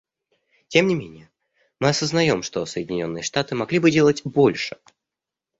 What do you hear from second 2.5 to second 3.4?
Соединенные